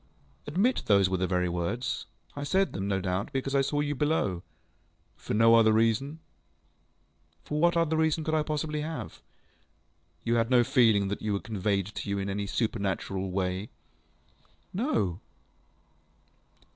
ŌĆØ 0.47 0.55
ŌĆ£Admit 0.55 0.85
those 0.85 1.09
were 1.11 1.17
the 1.17 1.27
very 1.27 1.47
words. 1.47 2.07
I 2.35 2.43
said 2.43 2.73
them, 2.73 2.87
no 2.87 2.99
doubt, 3.01 3.31
because 3.31 3.53
I 3.53 3.61
saw 3.61 3.81
you 3.81 3.93
below. 3.93 4.41
ŌĆØ 5.15 5.21
ŌĆ£For 5.21 5.35
no 5.35 5.53
other 5.53 5.71
reason? 5.71 6.17
ŌĆØ 7.45 7.59
ŌĆ£What 7.61 7.77
other 7.77 7.97
reason 7.97 8.23
could 8.23 8.33
I 8.33 8.41
possibly 8.41 8.81
have? 8.81 9.21
ŌĆØ 10.25 10.31
ŌĆ£You 10.31 10.35
had 10.37 10.49
no 10.49 10.63
feeling 10.63 11.07
that 11.09 11.19
they 11.19 11.29
were 11.29 11.39
conveyed 11.39 11.85
to 11.93 12.09
you 12.09 12.17
in 12.17 12.31
any 12.31 12.47
supernatural 12.47 13.29
way? 13.29 13.69
ŌĆØ 14.75 14.81
ŌĆ£No. 14.85 15.19